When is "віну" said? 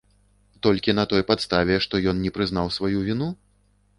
3.11-3.31